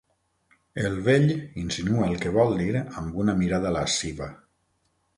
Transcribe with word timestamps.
El 0.89 0.97
vell 1.07 1.29
insinua 1.65 2.09
el 2.09 2.17
que 2.25 2.33
vol 2.41 2.57
dir 2.65 2.75
amb 3.03 3.23
una 3.27 3.39
mirada 3.45 3.79
lasciva. 3.81 4.35